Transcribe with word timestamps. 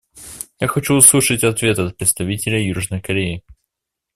Я 0.59 0.65
хочу 0.67 0.95
услышать 0.95 1.43
ответ 1.43 1.77
от 1.77 1.95
представителя 1.95 2.59
Южной 2.59 3.01
Кореи. 3.01 3.43